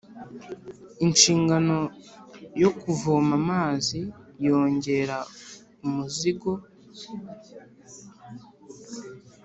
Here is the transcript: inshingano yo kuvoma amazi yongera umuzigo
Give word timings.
inshingano 1.05 1.77
yo 2.61 2.69
kuvoma 2.81 3.31
amazi 3.41 3.99
yongera 4.45 5.17
umuzigo 5.85 6.51